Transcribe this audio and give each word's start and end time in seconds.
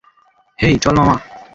হেই, 0.59 0.75
চল 0.83 0.95
মামা! 0.99 1.15